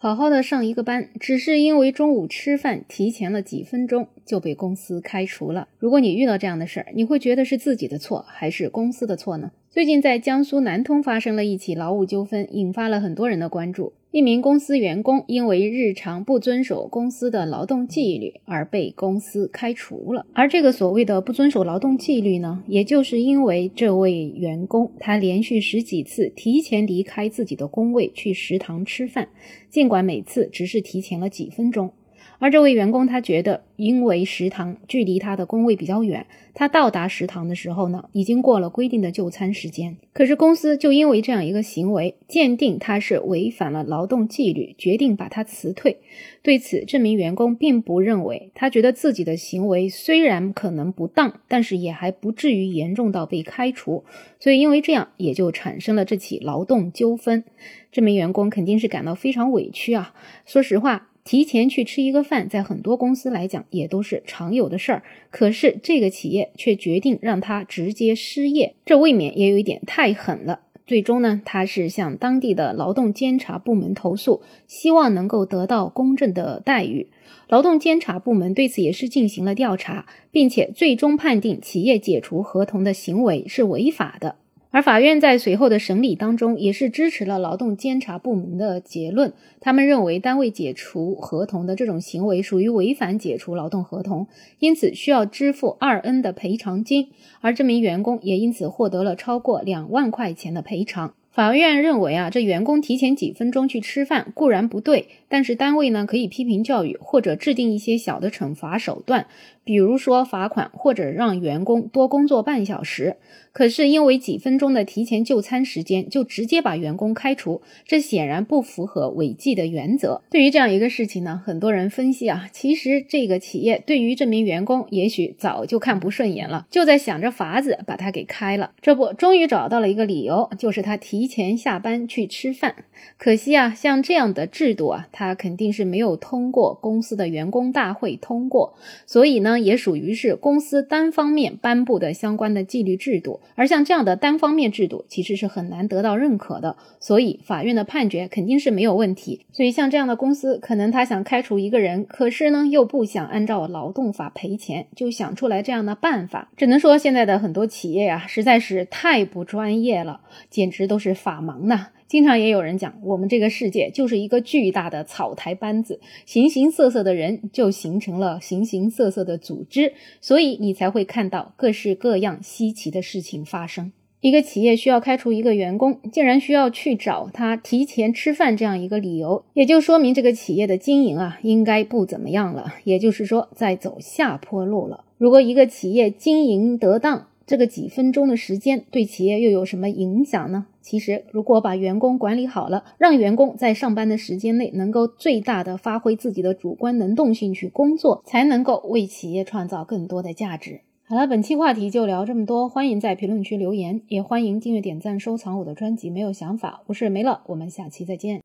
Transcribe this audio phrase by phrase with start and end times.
[0.00, 5.66] 好好的上一个班，只是因为中午吃饭提前了几分钟就被公司开除了。
[5.76, 9.50] 如果你遇到这样的事儿，你会觉得是自己的错还是公司的错呢？
[9.68, 13.92] 最近在江苏南通发生了一起劳务纠纷，引发了很多人的关注。
[14.18, 20.26] 一名公司员工因为日常不遵守公司的劳动纪律而被公司开除了。
[20.32, 29.28] 而这个所谓的不遵守劳动纪律呢，也就是因为这位员工他连续十几次提前离开自己的工位去食堂吃饭，
[29.70, 31.92] 尽管每次只是提前了几分钟。
[32.38, 39.96] 而这位员工他觉得，因为食堂距离他的工位比较远，他到达食堂的时候呢，已经过了规定的就餐时间。
[40.12, 45.98] 可是公司就因为这样一个行为，鉴定他是违反了劳动纪律，决定把他辞退。
[46.42, 54.04] 对此，这名员工并不认为，他觉得自己的行为虽然可能不当，但是也还不至于严重到被开除。
[54.38, 57.44] 所以因为这样，也就产生了这起劳动纠纷。
[57.90, 60.14] 这名员工肯定是感到非常委屈啊！
[60.44, 61.08] 说实话。
[61.28, 65.02] 提前去吃一个饭，在很多公司来讲也都是常有的事儿。
[65.30, 70.60] 可是这个企业却决定让他直接失业，这未免也有一点太狠了。
[70.86, 77.10] 最终呢，他是向当地的劳动监察部门投诉，希望能够得到公正的待遇。
[77.48, 84.36] 劳动监察部门对此也是进行了调查，并且最终判定企业解除合同的行为是违法的。
[84.70, 89.32] 而法院在随后的审理当中，也是支持了劳动监察部门的结论。
[89.60, 94.26] 他们认为，单位解除合同的这种行为属于违反解除劳动合同，
[94.58, 97.08] 因此需要支付二 N 的赔偿金。
[97.40, 101.14] 而这名员工也因此获得了超过两万块钱的赔偿。
[101.38, 109.28] 法院认为啊，这员工提前几分钟去吃饭固然不对，但是单位呢可以批评教育或者制定一些小的惩罚手段，
[109.62, 113.18] 比如说罚款或者让员工多工作半小时。
[113.52, 120.22] 可是因为几分钟的提前就餐时间就直接把员工开除，这显然不符合违纪的原则。
[120.30, 128.72] 对于这样一个事情呢，很多人分析啊，其实这个企业对于这名员工也许早就看不顺眼了，就在想着法子把他给开了。
[128.80, 131.27] 这不，终于找到了一个理由，就是他提。
[131.28, 132.74] 前下班去吃饭，
[133.16, 138.74] 可惜啊，像这样的制度啊，它肯定是没有通过公司的员工大会通过，
[139.06, 143.40] 所以呢，也属于是公司单方面颁布的相关的纪律制度。
[143.54, 149.44] 而像这样的单方面制度，其实是很难得到认可的，所以法院的判决肯定是没有问题。
[149.52, 156.48] 所以像这样的公司，可能他想开除一个人，可是呢，又不想按照劳动法赔钱，就想出来这样的办法。
[156.56, 161.07] 只能说现在的很多企业呀，实在是太不专业了，简直都是。
[161.08, 161.88] 是法盲呢？
[162.06, 173.92] 经常也有人讲，我们这个世界就是一个巨大的草台班子，形形色色的人就形成了形形色色的组织，所以你才会看到各式各样稀奇的事情发生。
[174.20, 185.04] 一个企业需要开除一个员工，竟然需要去找他提前吃饭这样一个理由，也就说明这个企业的经营啊，应该不怎么样了，也就是说在走下坡路了。
[185.18, 190.66] 如果一个企业经营得当，这个几分钟的时间对企业又有什么影响呢？
[190.82, 200.82] 其实，如果把员工管理好了，让员工在上班的时间内能够最大的发挥自己的主观能动性去工作，才能够为企业创造更多的价值。
[201.04, 206.10] 好了，本期话题就聊这么多，欢迎在评论区留言，也欢迎订阅、点赞、收藏我的专辑。
[206.10, 208.36] 没有想法，我是梅乐，我们下期再见。